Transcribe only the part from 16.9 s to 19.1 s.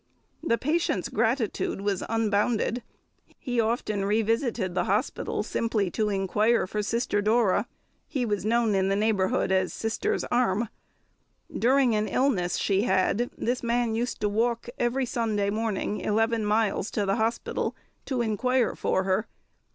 the hospital to inquire for